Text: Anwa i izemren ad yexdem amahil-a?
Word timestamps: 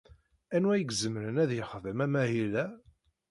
Anwa 0.55 0.73
i 0.77 0.83
izemren 0.89 1.41
ad 1.43 1.51
yexdem 1.53 1.99
amahil-a? 2.05 2.65